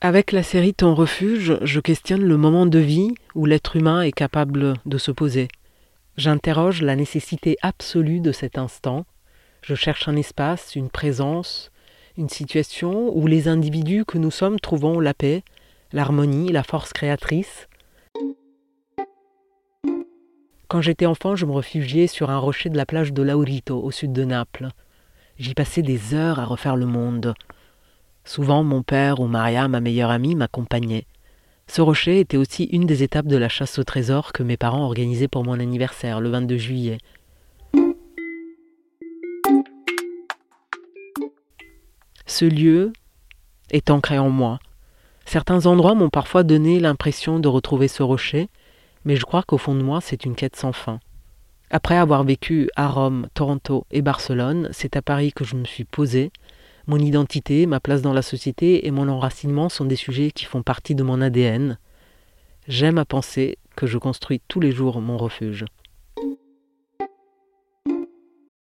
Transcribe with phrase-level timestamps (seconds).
[0.00, 4.12] Avec la série Ton refuge, je questionne le moment de vie où l'être humain est
[4.12, 5.48] capable de se poser.
[6.16, 9.06] J'interroge la nécessité absolue de cet instant.
[9.60, 11.72] Je cherche un espace, une présence,
[12.16, 15.42] une situation où les individus que nous sommes trouvons la paix,
[15.92, 17.66] l'harmonie, la force créatrice.
[20.68, 23.90] Quand j'étais enfant, je me réfugiais sur un rocher de la plage de Laurito, au
[23.90, 24.68] sud de Naples.
[25.40, 27.34] J'y passais des heures à refaire le monde.
[28.28, 31.06] Souvent, mon père ou Maria, ma meilleure amie, m'accompagnaient.
[31.66, 34.84] Ce rocher était aussi une des étapes de la chasse au trésor que mes parents
[34.84, 36.98] organisaient pour mon anniversaire, le 22 juillet.
[42.26, 42.92] Ce lieu
[43.70, 44.58] est ancré en moi.
[45.24, 48.50] Certains endroits m'ont parfois donné l'impression de retrouver ce rocher,
[49.06, 51.00] mais je crois qu'au fond de moi, c'est une quête sans fin.
[51.70, 55.84] Après avoir vécu à Rome, Toronto et Barcelone, c'est à Paris que je me suis
[55.84, 56.30] posé,
[56.88, 60.62] mon identité, ma place dans la société et mon enracinement sont des sujets qui font
[60.62, 61.78] partie de mon ADN.
[62.66, 65.66] J'aime à penser que je construis tous les jours mon refuge.